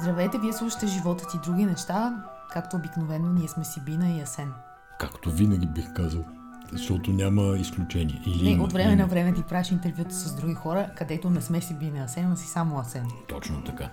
[0.00, 2.14] Здравейте, вие слушате живота ти други неща,
[2.52, 4.52] както обикновено ние сме Сибина и Асен.
[4.98, 6.24] Както винаги бих казал,
[6.72, 8.22] защото няма изключение.
[8.26, 9.02] Или Не, има, от време има.
[9.02, 12.36] на време ти праща интервюта с други хора, където не сме Сибина и Асен, а
[12.36, 13.06] си само Асен.
[13.28, 13.90] Точно така.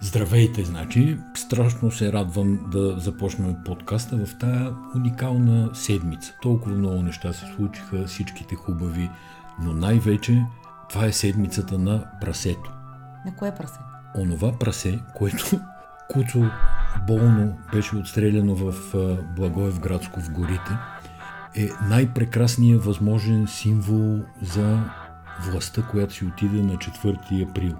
[0.00, 1.18] Здравейте, значи.
[1.34, 6.34] Страшно се радвам да започнем подкаста в тая уникална седмица.
[6.42, 9.10] Толкова много неща се случиха, всичките хубави,
[9.62, 10.46] но най-вече
[10.88, 12.72] това е седмицата на прасето.
[13.26, 13.78] На кое прасе?
[14.14, 15.60] Онова прасе, което
[16.08, 16.50] куцо
[17.06, 18.74] болно беше отстреляно в
[19.36, 20.72] Благоевградско в горите,
[21.54, 24.80] е най-прекрасният възможен символ за
[25.40, 27.74] властта, която си отиде на 4 април.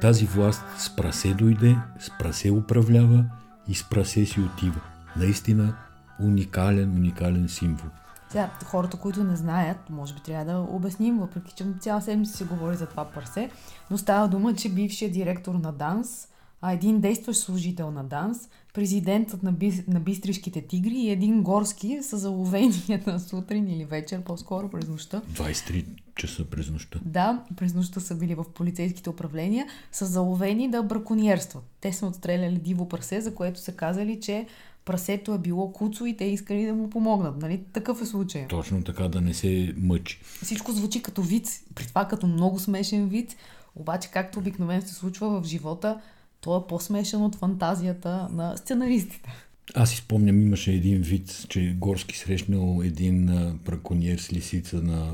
[0.00, 3.24] Тази власт с прасе дойде, с прасе управлява
[3.68, 4.80] и с прасе си отива.
[5.16, 5.74] Наистина
[6.20, 7.90] уникален, уникален символ.
[8.34, 12.44] Сега, хората, които не знаят, може би трябва да обясним, въпреки че цяла седмица се
[12.44, 13.50] говори за това парсе,
[13.90, 16.28] но става дума, че бившият директор на ДАНС,
[16.60, 21.98] а един действащ служител на ДАНС, президентът на, би, на Бистришките тигри и един горски
[22.02, 25.22] са заловени на сутрин или вечер, по-скоро през нощта.
[25.32, 27.00] 23 часа през нощта.
[27.04, 31.64] Да, през нощта са били в полицейските управления, са заловени да браконьерстват.
[31.80, 34.46] Те са отстреляли диво прасе, за което са казали, че
[34.84, 37.38] прасето е било куцо и те искали да му помогнат.
[37.42, 37.60] Нали?
[37.72, 38.46] Такъв е случай.
[38.48, 40.20] Точно така да не се мъчи.
[40.42, 43.36] Всичко звучи като виц, при това като много смешен виц,
[43.74, 46.00] обаче както обикновено се случва в живота,
[46.40, 49.32] то е по-смешен от фантазията на сценаристите.
[49.74, 53.26] Аз си спомням, имаше един вид, че Горски срещнал един
[53.64, 55.12] браконьер с лисица на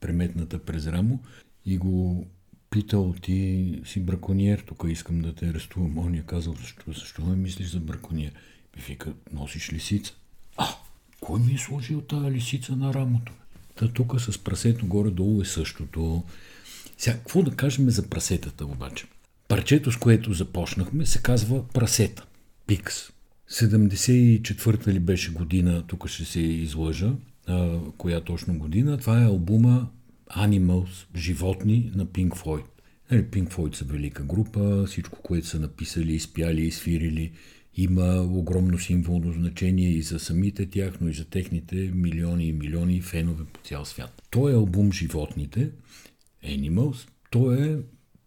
[0.00, 1.18] преметната през рамо
[1.66, 2.26] и го
[2.70, 5.98] питал, ти си браконьер, тук искам да те арестувам.
[5.98, 8.32] Он е казал, защо, защо ме мислиш за браконьер?
[8.78, 10.14] И вика, носиш лисица.
[10.56, 10.68] А,
[11.20, 13.32] кой ми е сложил тази лисица на рамото?
[13.74, 16.24] Та тук с прасето горе-долу е същото.
[16.98, 19.06] Сега, какво да кажем за прасетата обаче?
[19.48, 22.26] Парчето, с което започнахме, се казва Прасета.
[22.66, 22.94] Пикс.
[23.50, 27.12] 74-та ли беше година, тук ще се излъжа,
[27.46, 28.98] а, коя точно година.
[28.98, 29.88] Това е албума
[30.36, 32.64] Animals, животни на Pink Floyd.
[33.10, 37.32] Нали, Pink Floyd са велика група, всичко, което са написали, изпяли, изфирили,
[37.76, 43.00] има огромно символно значение и за самите тях, но и за техните милиони и милиони
[43.00, 44.22] фенове по цял свят.
[44.30, 45.70] Той е албум Животните,
[46.44, 47.76] Animals, той е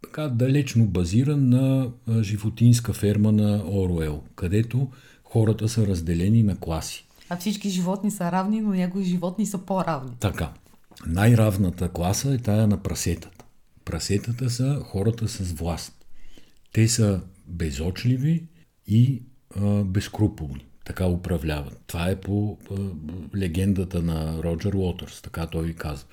[0.03, 1.91] така далечно базиран на
[2.21, 4.91] животинска ферма на Оруел, където
[5.23, 7.05] хората са разделени на класи.
[7.29, 10.11] А всички животни са равни, но някои животни са по-равни.
[10.19, 10.53] Така,
[11.07, 13.45] най-равната класа е тая на прасетата.
[13.85, 16.05] Прасетата са хората с власт.
[16.73, 18.47] Те са безочливи
[18.87, 19.23] и
[19.85, 20.65] безкруполни.
[20.85, 21.81] Така управляват.
[21.87, 22.57] Това е по
[23.35, 26.07] легендата на Роджер Уотърс, така той казва.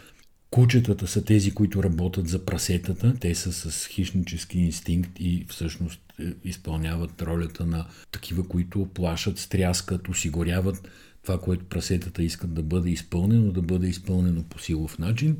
[0.50, 3.14] Кучетата са тези, които работят за прасетата.
[3.20, 10.08] Те са с хищнически инстинкт и всъщност е, изпълняват ролята на такива, които плашат, стряскат,
[10.08, 10.88] осигуряват
[11.22, 15.36] това, което прасетата искат да бъде изпълнено, да бъде изпълнено по силов начин.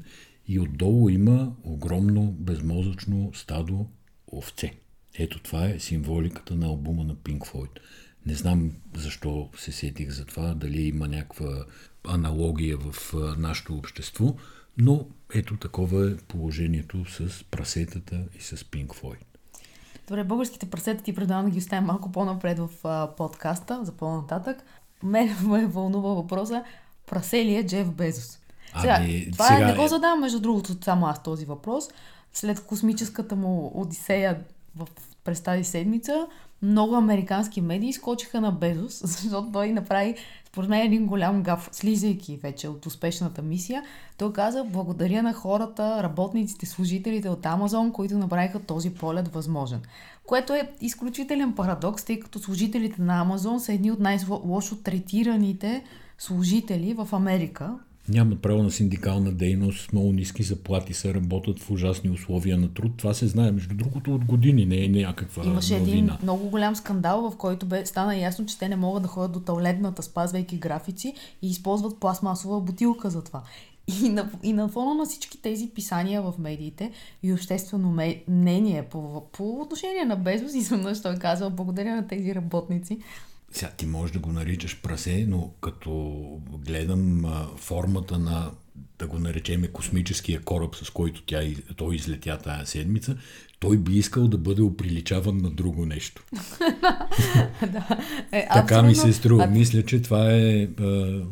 [0.49, 3.87] И отдолу има огромно безмозъчно стадо
[4.33, 4.73] овце.
[5.19, 7.78] Ето това е символиката на албума на Pink Floyd.
[8.27, 11.65] Не знам защо се сетих за това, дали има някаква
[12.09, 14.34] аналогия в нашето общество,
[14.78, 19.25] но ето такова е положението с прасетата и с Pink Floyd.
[20.09, 24.65] Добре, българските прасета ти предавам да ги оставим малко по-напред в а, подкаста, за по-нататък.
[25.03, 26.65] Мен ме вълнува въпроса,
[27.06, 28.39] прасе ли е Джеф Безос?
[28.81, 31.84] Сега, Ами, това сега е, не го е- задавам, между другото, само аз този въпрос.
[32.33, 34.41] След космическата му одисея
[34.77, 34.87] в,
[35.25, 36.27] през тази седмица,
[36.62, 40.15] много американски медии скочиха на Безос, защото той направи,
[40.49, 43.83] според мен, един голям гаф, слизайки вече от успешната мисия.
[44.19, 49.81] Той каза, благодаря на хората, работниците, служителите от Амазон, които направиха този полет възможен.
[50.27, 55.84] Което е изключителен парадокс, тъй като служителите на Амазон са едни от най-лошо третираните
[56.19, 57.75] служители в Америка.
[58.09, 62.93] Нямат право на синдикална дейност, много ниски заплати се работят в ужасни условия на труд.
[62.97, 65.93] Това се знае, между другото, от години, не е някаква Имаше новина.
[65.93, 69.33] един много голям скандал, в който бе, стана ясно, че те не могат да ходят
[69.33, 73.43] до таледната, спазвайки графици и използват пластмасова бутилка за това.
[74.03, 76.91] И на, и на фона на всички тези писания в медиите
[77.22, 77.97] и обществено
[78.28, 82.98] мнение по, по отношение на Безос, изведнъж той казва благодаря на тези работници.
[83.53, 86.22] Сега ти можеш да го наричаш прасе, но като
[86.66, 88.51] гледам а, формата на,
[88.99, 91.43] да го наречеме, космическия кораб, с който тя,
[91.77, 93.16] той излетя тая седмица,
[93.60, 96.25] той би искал да бъде оприличаван на друго нещо.
[97.72, 97.99] да,
[98.33, 99.47] е, Така ми се струва.
[99.47, 101.22] Мисля, че това е а,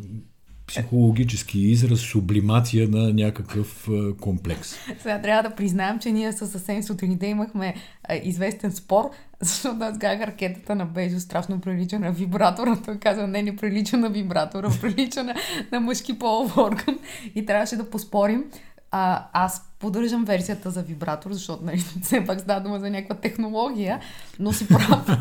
[0.70, 3.88] психологически израз, сублимация на някакъв
[4.20, 4.75] комплекс.
[5.02, 7.75] Сега трябва да признаем, че ние със съвсем сутринта имахме
[8.05, 12.78] а, известен спор, защото аз казах ракетата на Безо страшно прилича на вибратора.
[12.84, 15.34] Той каза, не, не прилича на вибратора, прилича на,
[15.72, 16.99] на мъжки полов орган.
[17.34, 18.44] И трябваше да поспорим.
[18.90, 24.00] А, аз поддържам версията за вибратор, защото нали, все пак става дума за някаква технология,
[24.38, 25.19] но си прав.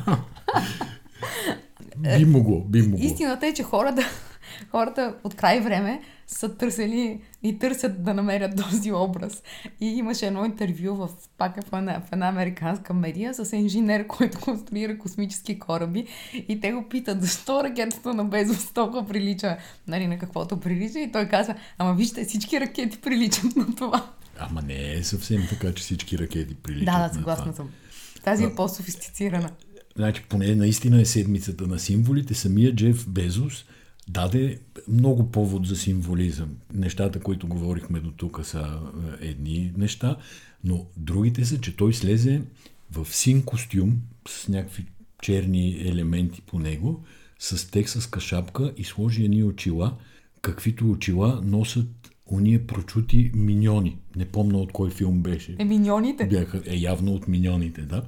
[2.00, 3.06] Би могло, би могло.
[3.06, 4.02] Истината е, че хората,
[4.72, 9.44] хората от край време са търсили и търсят да намерят този образ.
[9.82, 14.40] И имаше едно интервю в, пак в една, в една американска медия с инженер, който
[14.40, 16.08] конструира космически кораби
[16.48, 19.58] и те го питат защо ракетата на Безос толкова прилича
[19.88, 24.10] нали, на каквото прилича и той казва, ама вижте, всички ракети приличат на това.
[24.40, 27.70] Ама не е съвсем така, че всички ракети приличат Да, да, съгласна съм.
[28.24, 29.50] Тази е по-софистицирана.
[29.96, 32.34] Значи, поне наистина е седмицата на символите.
[32.34, 33.66] Самия Джеф Безос
[34.10, 36.50] даде много повод за символизъм.
[36.74, 38.80] Нещата, които говорихме до тук са
[39.22, 40.18] е, едни неща,
[40.64, 42.42] но другите са, че той слезе
[42.92, 44.86] в син костюм с някакви
[45.22, 47.04] черни елементи по него,
[47.40, 49.98] с тексаска шапка и сложи едни очила,
[50.42, 51.88] каквито очила носят
[52.26, 53.98] уния прочути миньони.
[54.16, 55.56] Не помня от кой филм беше.
[55.60, 56.28] Е, миньоните?
[56.28, 58.04] Бяха, е, явно от миньоните, да.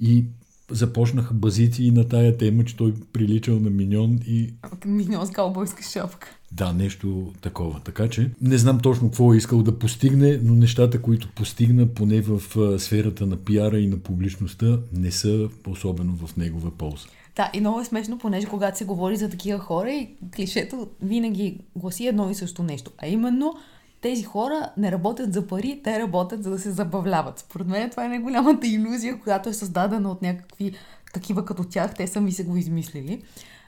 [0.00, 0.24] И
[0.70, 4.54] започнаха базици на тая тема, че той приличал на миньон и...
[4.86, 6.28] Миньон с каубойска шапка.
[6.52, 7.80] Да, нещо такова.
[7.84, 12.20] Така че не знам точно какво е искал да постигне, но нещата, които постигна, поне
[12.20, 12.42] в
[12.78, 17.06] сферата на пиара и на публичността, не са особено в негова полза.
[17.36, 21.58] Да, и много е смешно, понеже когато се говори за такива хора и клишето винаги
[21.76, 22.90] гласи едно и също нещо.
[22.98, 23.54] А именно,
[24.02, 27.38] тези хора не работят за пари, те работят за да се забавляват.
[27.38, 30.72] Според мен това е най-голямата иллюзия, която е създадена от някакви
[31.12, 31.94] такива като тях.
[31.94, 33.22] Те сами се го измислили.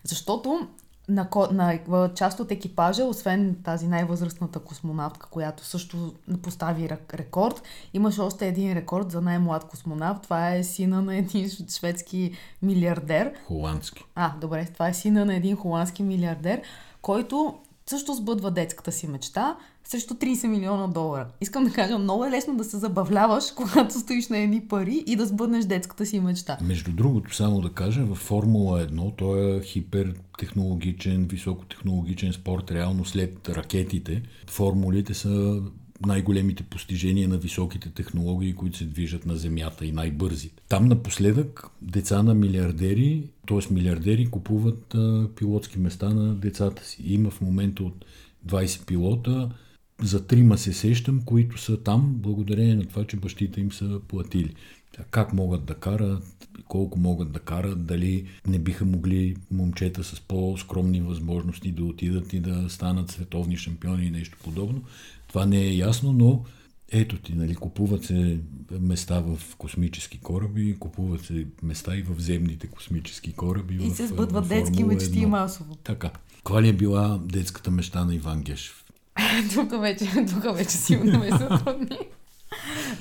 [0.05, 0.69] Защото
[1.09, 1.79] на, на
[2.15, 7.63] част от екипажа, освен тази най-възрастната космонавтка, която също постави рекорд,
[7.95, 10.23] имаше още един рекорд за най-млад космонавт.
[10.23, 12.33] Това е сина на един шведски
[12.63, 13.33] милиардер.
[13.47, 14.05] Холандски.
[14.15, 16.63] А, добре, това е сина на един холандски милиардер,
[17.03, 17.55] който
[17.87, 21.27] също сбъдва детската си мечта срещу 30 милиона долара.
[21.41, 25.17] Искам да кажа, много е лесно да се забавляваш, когато стоиш на едни пари и
[25.17, 26.59] да сбъднеш детската си мечта.
[26.63, 33.49] Между другото, само да кажа, в Формула 1 той е хипертехнологичен, високотехнологичен спорт, реално след
[33.49, 34.23] ракетите.
[34.47, 35.63] Формулите са
[36.07, 40.51] най-големите постижения на високите технологии, които се движат на Земята и най-бързи.
[40.69, 43.75] Там напоследък деца на милиардери, т.е.
[43.75, 47.03] милиардери купуват а, пилотски места на децата си.
[47.07, 48.05] Има в момента от
[48.47, 49.51] 20 пилота,
[50.03, 54.55] за трима се сещам, които са там, благодарение на това, че бащите им са платили.
[55.11, 61.01] Как могат да карат, колко могат да карат, дали не биха могли момчета с по-скромни
[61.01, 64.83] възможности да отидат и да станат световни шампиони и нещо подобно.
[65.29, 66.45] Това не е ясно, но
[66.93, 68.41] ето ти, нали, купуват се
[68.81, 73.75] места в космически кораби, купуват се места и в земните космически кораби.
[73.75, 75.75] И в, се сбъдват детски мечти масово.
[75.75, 76.11] Така.
[76.37, 78.84] Каква ли е била детската мечта на Иван Гешев?
[79.55, 81.99] тук вече, тук вече силно ме затрудни.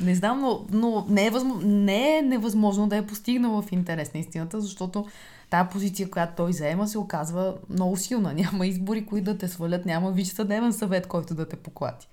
[0.02, 4.14] Не знам, но, но не, е възможно, не е невъзможно да е постигнал в интерес
[4.14, 5.06] на истината, защото
[5.50, 8.34] тази позиция, която той заема, се оказва много силна.
[8.38, 12.08] Няма избори, които да те свалят, няма виж съдебен съвет, който да те поклати.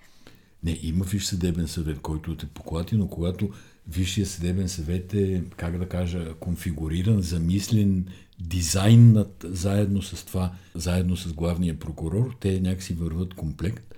[0.64, 3.49] Не, има виж съдебен съвет, който да те поклати, но когато
[3.88, 8.06] Висшия съдебен съвет е, как да кажа, конфигуриран, замислен,
[8.41, 13.94] дизайнът заедно с това, заедно с главния прокурор, те някакси върват комплект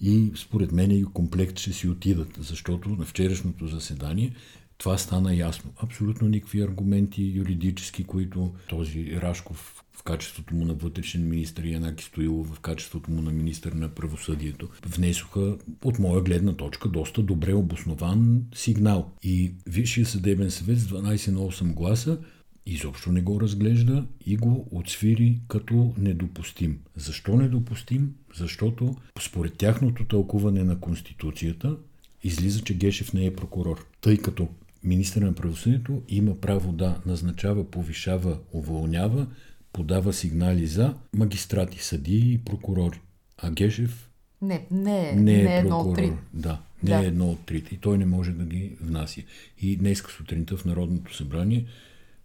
[0.00, 4.32] и според мен и комплект ще си отидат, защото на вчерашното заседание
[4.78, 5.72] това стана ясно.
[5.76, 12.54] Абсолютно никакви аргументи юридически, които този Рашков качеството му на вътрешен министр и Янаки Стоилов
[12.54, 18.44] в качеството му на министр на правосъдието внесоха от моя гледна точка доста добре обоснован
[18.54, 19.12] сигнал.
[19.22, 22.18] И Висшия съдебен съвет с 12 на 8 гласа
[22.66, 26.78] изобщо не го разглежда и го отсвири като недопустим.
[26.96, 28.14] Защо недопустим?
[28.34, 31.76] Защото според тяхното тълкуване на Конституцията
[32.24, 34.48] излиза, че Гешев не е прокурор, тъй като
[34.84, 39.26] министър на правосъдието има право да назначава, повишава, уволнява,
[39.72, 43.00] подава сигнали за магистрати, съдии и прокурори.
[43.38, 44.10] А Гешев
[44.42, 46.12] не, не, не е, не е едно от три.
[46.34, 47.04] Да, не да.
[47.04, 47.74] е едно от трите.
[47.74, 49.20] И той не може да ги внася.
[49.62, 51.66] И днес сутринта в Народното събрание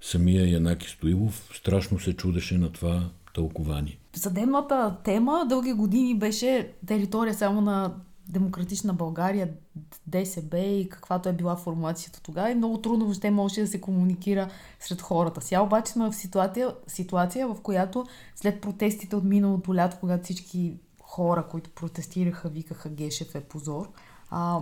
[0.01, 3.97] самия Янаки Стоилов страшно се чудеше на това тълкование.
[4.13, 7.93] Съдебната тема дълги години беше територия само на
[8.31, 9.49] Демократична България,
[10.07, 14.49] ДСБ и каквато е била формулацията тогава и много трудно въобще може да се комуникира
[14.79, 15.41] сред хората.
[15.41, 20.79] Сега обаче сме в ситуация, ситуация, в която след протестите от миналото лято, когато всички
[21.01, 23.89] хора, които протестираха, викаха Гешев е позор.
[24.29, 24.59] А,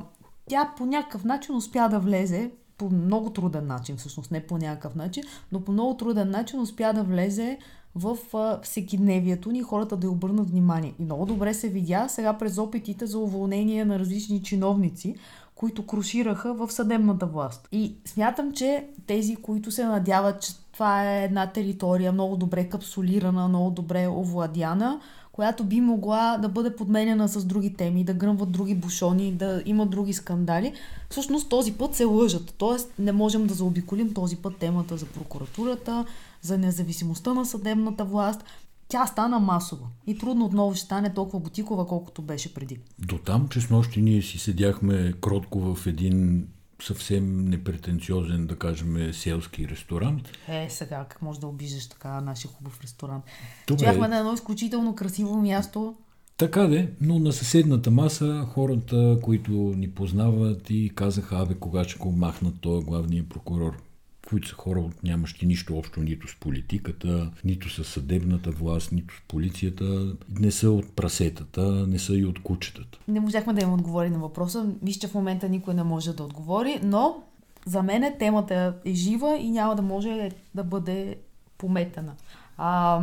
[0.50, 4.96] тя по някакъв начин успя да влезе, по много труден начин, всъщност не по някакъв
[4.96, 7.58] начин, но по много труден начин успя да влезе
[7.96, 8.18] в
[8.64, 10.94] всекидневието ни хората да обърнат внимание.
[11.00, 15.16] И много добре се видя сега през опитите за уволнение на различни чиновници,
[15.56, 17.68] които крушираха в съдебната власт.
[17.72, 23.48] И смятам, че тези, които се надяват, че това е една територия много добре капсулирана,
[23.48, 28.76] много добре овладяна, която би могла да бъде подменена с други теми, да гръмват други
[28.76, 30.74] бушони, да има други скандали.
[31.10, 32.54] Всъщност този път се лъжат.
[32.58, 36.06] Тоест не можем да заобиколим този път темата за прокуратурата,
[36.42, 38.44] за независимостта на съдебната власт.
[38.88, 42.80] Тя стана масова и трудно отново ще стане толкова бутикова, колкото беше преди.
[43.00, 46.48] До там, че с нощи ние си седяхме кротко в един
[46.82, 50.30] съвсем непретенциозен, да кажем, селски ресторант.
[50.48, 53.24] Е, сега как може да обиждаш така нашия хубав ресторант?
[53.68, 53.98] Добре.
[53.98, 55.96] На едно изключително красиво място.
[56.38, 62.00] Така де, но на съседната маса хората, които ни познават и казаха, абе, кога ще
[62.00, 63.89] го махнат този главния прокурор
[64.30, 69.22] които са хора, нямащи нищо общо нито с политиката, нито с съдебната власт, нито с
[69.28, 70.16] полицията.
[70.40, 72.98] Не са от прасетата, не са и от кучетата.
[73.08, 74.70] Не можахме да им отговори на въпроса.
[75.00, 77.24] Че в момента никой не може да отговори, но
[77.66, 81.18] за мен темата е жива и няма да може да бъде
[81.58, 82.14] пометена.
[82.58, 83.02] А,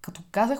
[0.00, 0.58] като казах,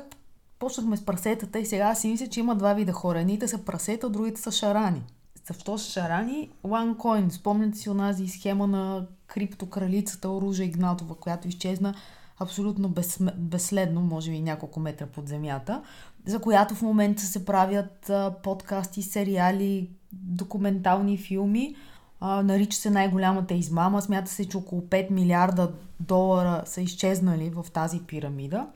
[0.59, 3.21] почнахме с прасетата и сега си мисля, че има два вида хора.
[3.21, 5.03] Едните са прасета, другите са шарани.
[5.47, 6.51] Защо са шарани?
[6.65, 7.29] OneCoin.
[7.29, 11.95] Спомняте си онази схема на криптокралицата Оружа Игнатова, която изчезна
[12.41, 15.83] абсолютно без, безследно, може би няколко метра под земята,
[16.27, 21.77] за която в момента се правят а, подкасти, сериали, документални филми.
[22.21, 24.03] А, нарича се най-голямата измама.
[24.03, 28.67] Смята се, че около 5 милиарда долара са изчезнали в тази пирамида.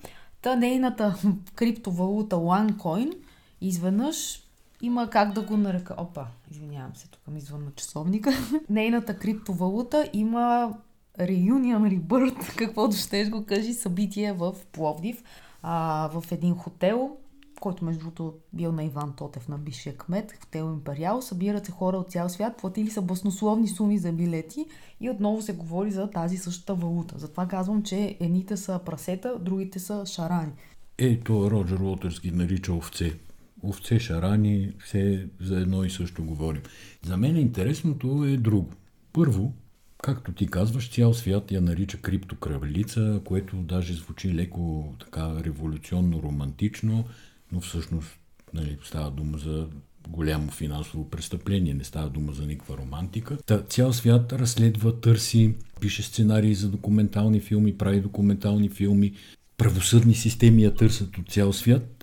[0.43, 1.17] Та нейната
[1.55, 3.13] криптовалута OneCoin
[3.61, 4.48] изведнъж
[4.83, 5.95] има как да го нарека.
[5.99, 8.31] Опа, извинявам се, тук ми извън на часовника.
[8.71, 10.75] Нейната криптовалута има
[11.19, 15.23] Reunion Rebirth, каквото ще го кажи, събитие в Пловдив,
[15.63, 17.17] а, в един хотел,
[17.61, 21.23] който между другото бил на Иван Тотев, на бившия кмет, хотел Империал.
[21.23, 24.67] Събират се хора от цял свят, платили са баснословни суми за билети
[25.01, 27.15] и отново се говори за тази същата валута.
[27.19, 30.53] Затова казвам, че едните са прасета, другите са шарани.
[30.99, 33.19] Ето, Роджер Уотърс ги нарича овце
[33.63, 36.63] овце, шарани, все за едно и също говорим.
[37.03, 38.73] За мен интересното е друго.
[39.13, 39.55] Първо,
[40.03, 47.05] както ти казваш, цял свят я нарича криптокравелица, което даже звучи леко така революционно романтично,
[47.53, 48.19] но всъщност
[48.55, 49.67] нали, става дума за
[50.09, 53.37] голямо финансово престъпление, не става дума за никаква романтика.
[53.47, 59.13] Та, цял свят разследва, търси, пише сценарии за документални филми, прави документални филми,
[59.57, 61.98] правосъдни системи я търсят от цял свят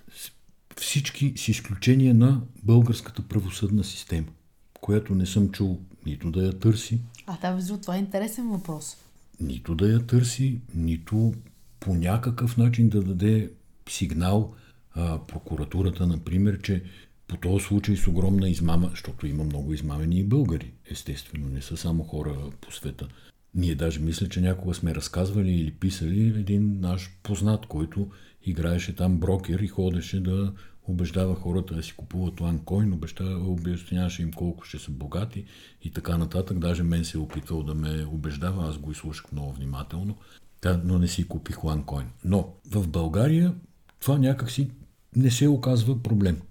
[0.79, 4.27] всички с изключение на българската правосъдна система,
[4.81, 6.99] която не съм чул нито да я търси.
[7.27, 8.97] А да, между това е интересен въпрос.
[9.39, 11.33] Нито да я търси, нито
[11.79, 13.51] по някакъв начин да даде
[13.89, 14.53] сигнал
[14.93, 16.83] а, прокуратурата, например, че
[17.27, 21.77] по този случай с огромна измама, защото има много измамени и българи, естествено, не са
[21.77, 23.07] само хора по света.
[23.55, 28.07] Ние даже мисля, че някога сме разказвали или писали един наш познат, който
[28.45, 30.53] играеше там брокер и ходеше да
[30.87, 35.45] убеждава хората да си купуват ланкоин, обещава, обясняваше им колко ще са богати
[35.83, 36.59] и така нататък.
[36.59, 40.15] Даже мен се е опитвал да ме убеждава, аз го изслушах много внимателно,
[40.83, 42.07] но не си купих ланкоин.
[42.25, 43.53] Но в България
[43.99, 44.71] това някакси
[45.15, 46.41] не се оказва проблем.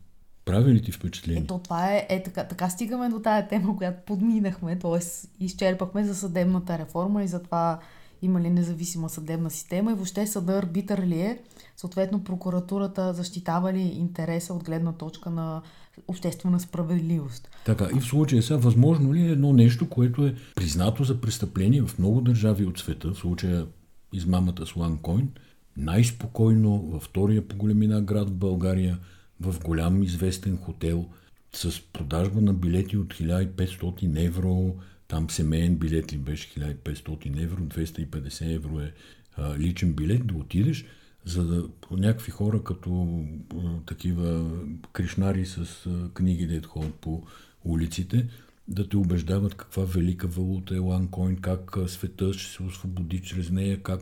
[0.44, 1.42] Прави ли ти впечатление?
[1.42, 4.98] Ето това е, е така, така стигаме до тая тема, която подминахме, т.е.
[5.44, 7.80] изчерпахме за съдебната реформа и за това
[8.24, 11.38] има ли независима съдебна система и въобще съда арбитър ли е,
[11.76, 15.62] съответно прокуратурата защитава ли интереса от гледна точка на
[16.08, 17.50] обществена справедливост.
[17.64, 21.82] Така, и в случая сега възможно ли е едно нещо, което е признато за престъпление
[21.82, 23.66] в много държави от света, в случая
[24.12, 25.28] измамата с Ланкойн,
[25.76, 28.98] най-спокойно във втория по големина град в България,
[29.40, 31.06] в голям известен хотел,
[31.52, 34.74] с продажба на билети от 1500 евро,
[35.08, 38.92] там семейен билет ли беше 1500 евро, 250 евро е
[39.36, 40.84] а, личен билет, да отидеш,
[41.24, 43.22] за да някакви хора като
[43.54, 44.50] а, такива
[44.92, 47.22] кришнари с а, книги, дет ходят по
[47.64, 48.26] улиците,
[48.68, 53.82] да те убеждават каква велика валута е ланкоин, как света ще се освободи чрез нея,
[53.82, 54.00] как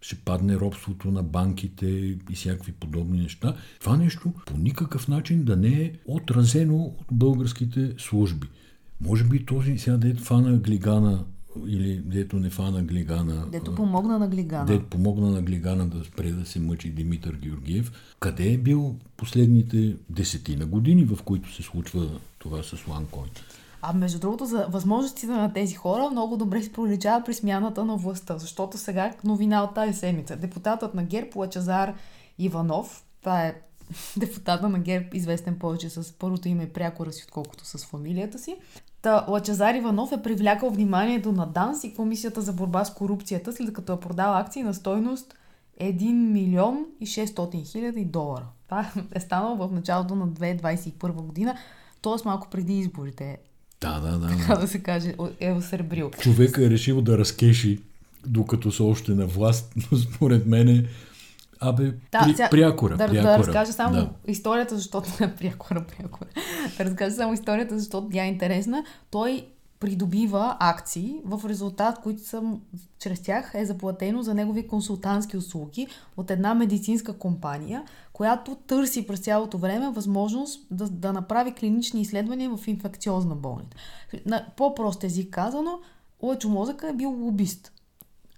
[0.00, 1.86] ще падне робството на банките
[2.30, 3.56] и всякакви подобни неща.
[3.80, 8.48] Това нещо по никакъв начин да не е отразено от българските служби.
[9.02, 11.24] Може би този сега е фана глигана
[11.66, 13.46] или дето не фана Глигана.
[13.52, 14.66] Дето помогна на Глигана.
[14.66, 17.92] Дето помогна на Глигана да спре да се мъчи Димитър Георгиев.
[18.20, 23.30] Къде е бил последните десетина години, в които се случва това с Ланкойн?
[23.82, 27.96] А между другото, за възможностите на тези хора много добре се проличава при смяната на
[27.96, 30.36] властта, защото сега новина от тази седмица.
[30.36, 31.94] Депутатът на ГЕРБ Лачазар
[32.38, 33.54] Иванов, това е
[34.16, 38.56] депутата на ГЕРБ, известен повече с първото име прякора си, отколкото с фамилията си.
[39.02, 43.72] Та, Лачазар Иванов е привлякал вниманието на ДАНС и Комисията за борба с корупцията, след
[43.72, 45.34] като е продал акции на стойност
[45.80, 48.46] 1 милион и 600 хиляди долара.
[48.64, 51.56] Това е станало в началото на 2021 година,
[52.02, 52.12] т.е.
[52.24, 53.38] малко преди изборите.
[53.80, 54.28] Да, да, да.
[54.28, 56.10] Така да се каже, е осребрил.
[56.10, 57.80] Човека е решил да разкеши,
[58.26, 60.86] докато са още на власт, но според мен
[61.62, 63.22] Абе, Да, при, сега, прякора, да, прякора.
[63.22, 64.10] да разкажа само Да.
[64.26, 66.28] историята, защото прякора, прякора.
[66.78, 68.84] Да разкажа само историята, защото тя е интересна.
[69.10, 69.46] Той
[69.80, 72.42] придобива акции, в резултат, които са,
[72.98, 79.20] чрез тях е заплатено за негови консултантски услуги от една медицинска компания, която търси през
[79.20, 83.76] цялото време възможност да, да направи клинични изследвания в инфекциозна болница.
[84.26, 85.78] На по-прост език казано,
[86.22, 87.72] Лъчо Мозъка е бил лобист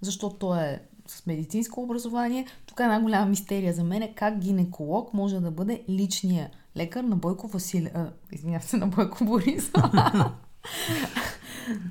[0.04, 2.47] защото той е с медицинско образование.
[2.67, 7.05] Тук е една голяма мистерия за мен е как гинеколог може да бъде личния лекар
[7.05, 7.93] на Бойко Василев.
[8.33, 9.71] Извинявам се, на Бойко Борис.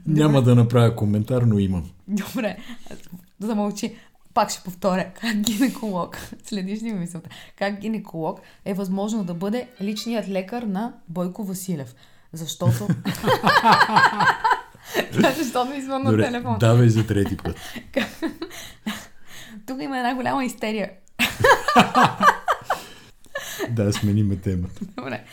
[0.08, 1.90] Няма да направя коментар, но имам.
[2.08, 2.58] Добре,
[3.40, 3.96] замълчи.
[4.34, 5.06] Пак ще повторя.
[5.22, 10.94] Как гинеколог, следиш ли ми мисълта, как гинеколог е възможно да бъде личният лекар на
[11.10, 11.96] Бойко Василев?
[12.34, 12.88] Защото...
[15.38, 16.58] Защо ми извън на Добре, телефон?
[16.60, 17.56] давай за трети път.
[19.68, 20.92] Тук има една голяма истерия.
[23.70, 24.82] Да, смениме темата.
[24.98, 25.24] Добре.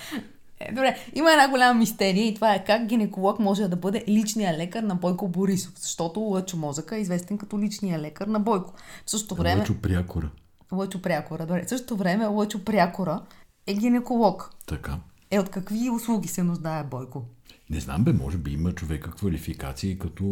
[0.60, 4.58] Е, добре, има една голяма мистерия и това е как гинеколог може да бъде личният
[4.58, 8.74] лекар на Бойко Борисов, защото Лъчо Мозъка е известен като личния лекар на Бойко.
[9.06, 9.60] В същото време...
[9.60, 10.30] Лъчо прякора.
[10.72, 11.64] Лъчо Прякора, добре.
[11.64, 13.20] В същото време Лъчо Прякора
[13.66, 14.50] е гинеколог.
[14.66, 14.96] Така.
[15.30, 17.22] Е, от какви услуги се нуждае Бойко?
[17.70, 20.24] Не знам бе, може би има човека квалификации като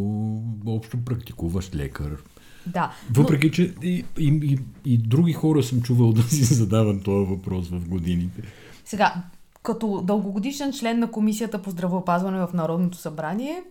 [0.67, 2.17] общо практикуващ лекар.
[2.67, 2.93] Да.
[3.11, 7.69] Въпреки, че и, и, и, и други хора съм чувал да си задавам този въпрос
[7.69, 8.43] в годините.
[8.85, 9.15] Сега,
[9.63, 13.63] като дългогодишен член на Комисията по здравеопазване в Народното събрание,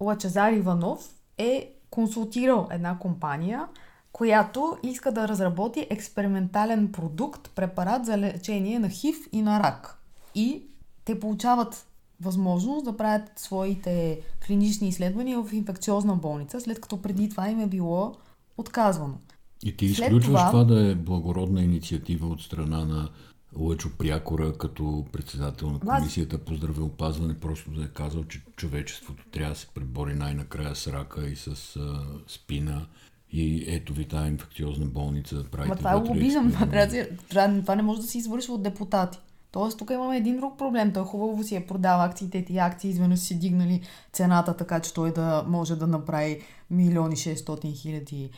[0.00, 3.64] Лачезар Иванов е консултирал една компания,
[4.12, 9.98] която иска да разработи експериментален продукт, препарат за лечение на ХИВ и на рак.
[10.34, 10.62] И
[11.04, 11.86] те получават
[12.20, 17.66] възможност да правят своите клинични изследвания в инфекциозна болница, след като преди това им е
[17.66, 18.14] било
[18.58, 19.14] отказвано.
[19.62, 20.64] И ти След изключваш това- това...
[20.64, 23.08] да е благородна инициатива от страна на
[23.56, 29.52] Лъчо Прякора като председател на Комисията по здравеопазване, просто да е казал, че човечеството трябва
[29.54, 32.86] да се пребори най-накрая с рака и с а, спина.
[33.32, 36.88] И ето ви тази инфекциозна болница, правите Ма това е лобизъм, това, да
[37.28, 39.18] трябва, това не може да се извършва от депутати.
[39.52, 40.92] Тоест, тук имаме един друг проблем.
[40.92, 43.80] Той хубаво си е продал акциите, ти акции изведнъж си дигнали
[44.12, 48.30] цената, така че той да може да направи милиони 600 хиляди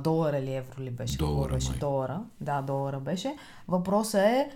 [0.00, 1.18] долара или евро ли беше?
[1.18, 1.68] Долара, беше?
[1.68, 1.78] май.
[1.78, 2.20] Долара.
[2.40, 3.34] Да, долара беше.
[3.68, 4.50] Въпросът е,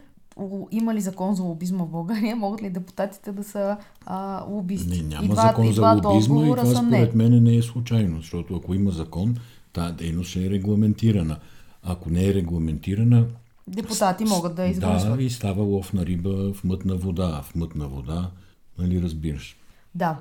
[0.70, 2.36] има ли закон за лобизма в България?
[2.36, 5.02] Могат ли депутатите да са а, лобисти?
[5.02, 7.28] Не, няма и два, закон и за два лобизма и това според не.
[7.28, 9.36] мен не е случайно, защото ако има закон,
[9.72, 11.38] тази дейност е регламентирана.
[11.82, 13.26] Ако не е регламентирана,
[13.68, 15.16] Депутати могат да извършват.
[15.16, 17.42] да, и става лов на риба в мътна вода.
[17.42, 18.30] В мътна вода,
[18.78, 19.56] нали разбираш.
[19.94, 20.16] Да.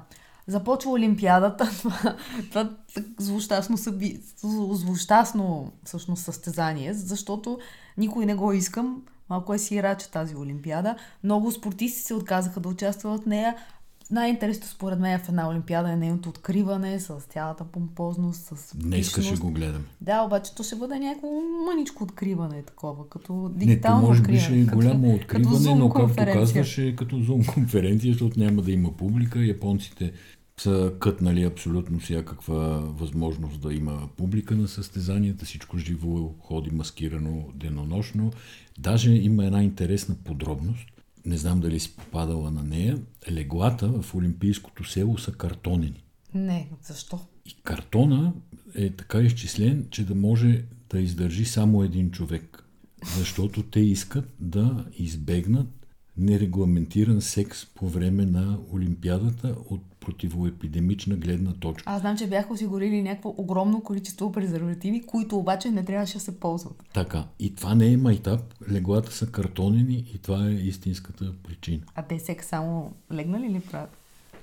[0.47, 1.69] Започва Олимпиадата.
[1.77, 2.15] Това,
[2.49, 2.69] това
[3.19, 4.19] злощастно, съби...
[4.43, 7.59] зл- злощастно всъщност състезание, защото
[7.97, 9.01] никой не го искам.
[9.29, 10.95] Малко е сирача тази Олимпиада.
[11.23, 13.55] Много спортисти се отказаха да участват в нея.
[14.11, 18.67] Най-интересното според мен в една Олимпиада е нейното откриване с цялата помпозност, с
[19.03, 19.41] ще пишност.
[19.41, 19.83] го гледам.
[20.01, 21.27] Да, обаче то ще бъде някакво
[21.67, 25.73] мъничко откриване такова, като Не, то дигитално може би ще е като- голямо откриване, Zoom
[25.73, 26.41] но както конференция.
[26.41, 29.39] казваш, е като зум конференция, защото няма да има публика.
[29.39, 30.11] Японците
[30.59, 35.45] са кътнали абсолютно всякаква възможност да има публика на състезанията.
[35.45, 38.31] Всичко живо ходи маскирано денонощно.
[38.79, 40.85] Даже има една интересна подробност.
[41.27, 42.99] Не знам дали си попадала на нея.
[43.31, 46.03] Леглата в Олимпийското село са картонени.
[46.33, 47.19] Не, защо?
[47.45, 48.33] И картона
[48.75, 52.63] е така изчислен, че да може да издържи само един човек.
[53.17, 55.86] Защото те искат да избегнат
[56.17, 61.83] нерегламентиран секс по време на Олимпиадата от противоепидемична гледна точка.
[61.85, 66.39] Аз знам, че бяха осигурили някакво огромно количество презервативи, които обаче не трябваше да се
[66.39, 66.83] ползват.
[66.93, 67.23] Така.
[67.39, 68.41] И това не е майтап.
[68.71, 71.83] Леглата са картонени и това е истинската причина.
[71.95, 73.97] А те сек само легнали ли правят?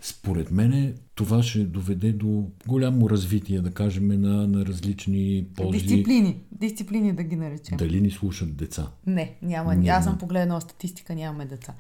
[0.07, 5.79] Според мен това ще доведе до голямо развитие, да кажем, на, на различни ползи.
[5.79, 6.41] Дисциплини.
[6.53, 7.77] Дисциплини да ги наречем.
[7.77, 8.91] Дали ни слушат деца?
[9.07, 9.75] Не, няма.
[9.75, 9.99] няма.
[9.99, 11.75] Аз съм погледнала статистика, нямаме деца.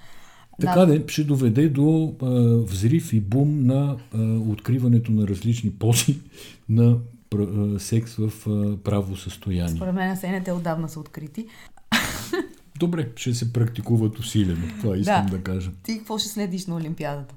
[0.60, 2.26] Така да, ще доведе до а,
[2.72, 6.20] взрив и бум на а, откриването на различни пози
[6.68, 6.98] на
[7.34, 9.76] а, секс в а, право състояние.
[9.76, 11.46] Според мен сените отдавна са открити.
[12.78, 14.66] Добре, ще се практикуват усилено.
[14.80, 15.70] Това искам да, да кажа.
[15.82, 17.34] Ти какво ще следиш на Олимпиадата?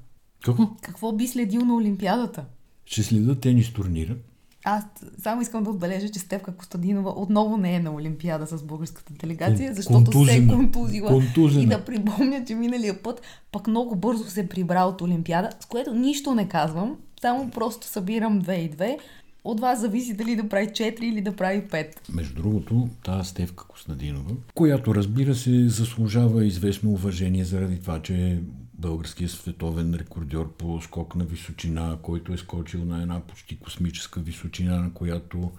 [0.56, 0.76] Какво?
[0.82, 2.46] Какво би следил на Олимпиадата?
[2.86, 4.16] Ще следа тенис турнира.
[4.64, 4.84] Аз
[5.18, 9.74] само искам да отбележа, че Стевка Костадинова отново не е на Олимпиада с българската делегация,
[9.74, 10.38] защото Контузена.
[10.38, 11.10] се е контузила.
[11.10, 11.64] Контузена.
[11.64, 15.94] И да припомня, че миналия път пък много бързо се прибра от Олимпиада, с което
[15.94, 18.98] нищо не казвам, само просто събирам две и две.
[19.44, 21.88] От вас зависи дали да прави 4 или да прави 5.
[22.14, 28.40] Между другото, тази Стевка Костадинова, която разбира се заслужава известно уважение заради това, че
[28.78, 34.82] българския световен рекордьор по скок на височина, който е скочил на една почти космическа височина,
[34.82, 35.52] на която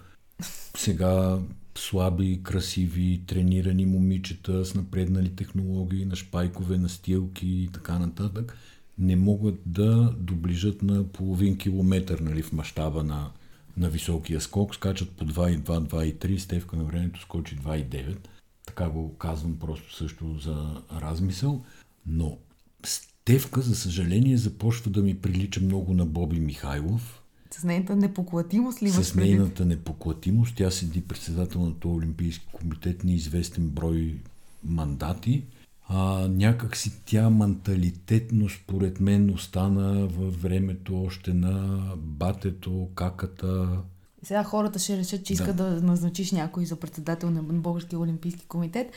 [0.77, 1.39] сега
[1.75, 8.57] слаби, красиви, тренирани момичета с напреднали технологии, на шпайкове, на стилки и така нататък,
[8.97, 13.31] не могат да доближат на половин километър нали, в мащаба на,
[13.77, 14.75] на високия скок.
[14.75, 18.17] Скачат по 2,2, 2,3, Стевка на времето скочи 2,9.
[18.65, 21.65] Така го казвам просто също за размисъл.
[22.05, 22.37] Но
[22.85, 27.21] Стевка, за съжаление, започва да ми прилича много на Боби Михайлов.
[27.51, 30.55] С нейната непоклатимост ли С нейната непоклатимост.
[30.55, 34.15] Тя седи председател на този Олимпийски комитет, неизвестен брой
[34.63, 35.43] мандати.
[35.87, 43.79] А, някак си тя менталитетно, според мен, остана във времето още на батето, каката.
[44.23, 45.75] Сега хората ще решат, че иска да.
[45.75, 48.91] да назначиш някой за председател на Българския олимпийски комитет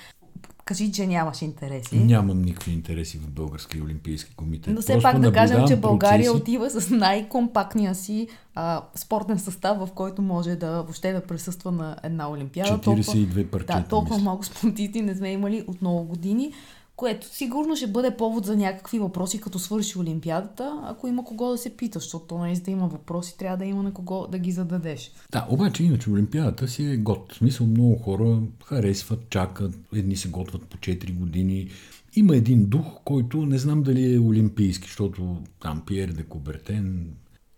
[0.72, 1.98] кажи, че нямаш интереси.
[1.98, 4.74] Нямам никакви интереси в Българския олимпийски комитет.
[4.74, 6.42] Но все Просто пак да кажем, че България процеси.
[6.42, 11.96] отива с най-компактния си а, спортен състав, в който може да въобще да присъства на
[12.02, 12.78] една олимпиада.
[12.78, 13.74] 42 парчета.
[13.80, 14.30] Да, толкова мисля.
[14.30, 16.52] много спортисти не сме имали от много години
[16.96, 21.58] което сигурно ще бъде повод за някакви въпроси, като свърши Олимпиадата, ако има кого да
[21.58, 25.12] се пита, защото за да има въпроси, трябва да има на кого да ги зададеш.
[25.32, 27.32] Да, обаче иначе Олимпиадата си е год.
[27.32, 31.68] В смисъл много хора харесват, чакат, едни се готват по 4 години.
[32.16, 37.06] Има един дух, който не знам дали е олимпийски, защото там Пиер де Кубертен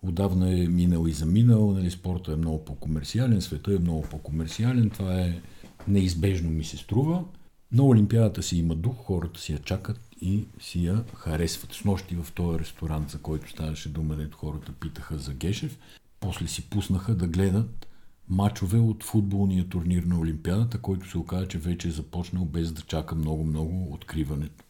[0.03, 5.21] отдавна е минал и заминал, нали, спорта е много по-комерциален, света е много по-комерциален, това
[5.21, 5.41] е
[5.89, 7.25] неизбежно ми се струва.
[7.75, 11.73] На Олимпиадата си има дух, хората си я чакат и си я харесват.
[11.73, 15.79] С нощи в този ресторант, за който ставаше дума, дето хората питаха за Гешев,
[16.21, 17.87] после си пуснаха да гледат
[18.29, 22.83] мачове от футболния турнир на Олимпиадата, който се оказа, че вече е започнал без да
[22.83, 24.65] чака много-много откриването.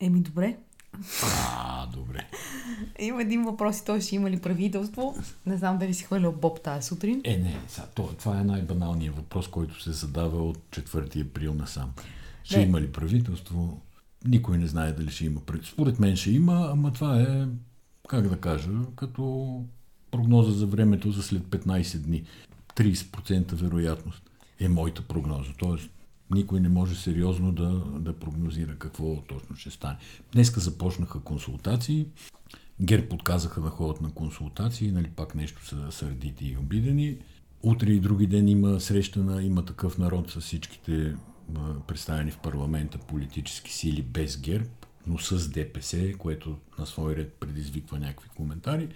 [0.00, 0.56] Еми добре,
[1.22, 2.26] а, добре.
[2.98, 5.16] Има един въпрос и той ще има ли правителство.
[5.46, 7.20] Не знам дали си хвърлял Боб тази сутрин.
[7.24, 11.92] Е, не, са, то, това е най-баналният въпрос, който се задава от 4 април насам.
[12.44, 12.64] Ще не.
[12.64, 13.80] има ли правителство?
[14.26, 15.74] Никой не знае дали ще има правителство.
[15.74, 17.46] Според мен ще има, ама това е,
[18.08, 19.64] как да кажа, като
[20.10, 22.24] прогноза за времето за след 15 дни.
[22.76, 24.22] 30% вероятност
[24.60, 25.52] е моята прогноза.
[25.58, 25.90] Тоест,
[26.34, 27.70] никой не може сериозно да,
[28.00, 29.96] да прогнозира какво точно ще стане.
[30.32, 32.06] Днеска започнаха консултации.
[32.80, 37.18] Гер подказаха да ходят на консултации, нали пак нещо са сърдити и обидени.
[37.62, 41.14] Утре и други ден има среща на има такъв народ с всичките
[41.86, 44.68] представени в парламента политически сили без ГЕРБ,
[45.06, 48.88] но с ДПС, което на свой ред предизвиква някакви коментари.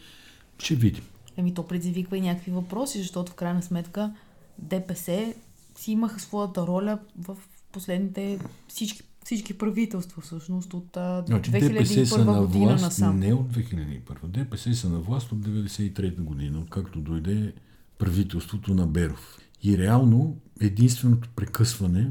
[0.59, 1.05] Ще видим.
[1.37, 4.15] Еми то предизвиква и някакви въпроси, защото в крайна сметка
[4.59, 5.35] ДПС
[5.79, 7.37] си имаха своята роля в
[7.73, 8.39] последните
[8.69, 10.89] всички, всички правителства, всъщност, от
[11.27, 13.19] значи, 2001 на година власт, насам.
[13.19, 14.27] Не от 2001.
[14.27, 17.53] ДПС са на власт от 1993 година, откакто дойде
[17.99, 19.39] правителството на Беров.
[19.63, 22.11] И реално единственото прекъсване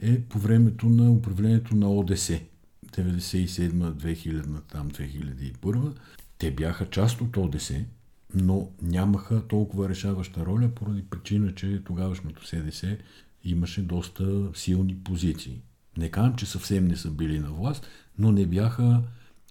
[0.00, 2.40] е по времето на управлението на ОДС.
[2.92, 5.92] 97-2000, там 2001.
[6.38, 7.74] Те бяха част от ОДС,
[8.38, 12.98] но нямаха толкова решаваща роля поради причина, че тогавашното СДС
[13.44, 15.60] имаше доста силни позиции.
[15.96, 17.86] Не казвам, че съвсем не са били на власт,
[18.18, 19.02] но не бяха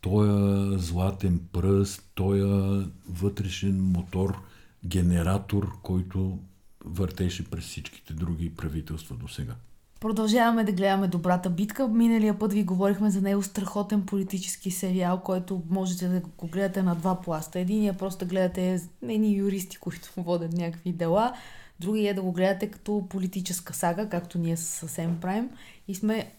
[0.01, 4.41] тоя златен пръст, тоя вътрешен мотор,
[4.85, 6.39] генератор, който
[6.85, 9.55] въртеше през всичките други правителства до сега.
[9.99, 11.87] Продължаваме да гледаме Добрата битка.
[11.87, 16.95] Миналия път ви говорихме за него страхотен политически сериал, който можете да го гледате на
[16.95, 17.59] два пласта.
[17.59, 21.33] Единия просто гледате едни юристи, които водят някакви дела.
[21.79, 25.49] Другия е да го гледате като политическа сага, както ние съвсем правим.
[25.87, 26.31] И сме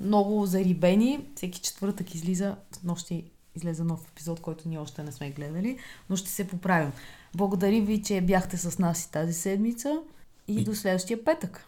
[0.00, 1.26] много зарибени.
[1.36, 2.56] Всеки четвъртък излиза.
[2.84, 3.24] Нощи
[3.56, 5.78] излезе нов епизод, който ние още не сме гледали,
[6.10, 6.92] но ще се поправим.
[7.34, 10.00] Благодаря ви, че бяхте с нас и тази седмица
[10.48, 10.64] и, и...
[10.64, 11.62] до следващия петък.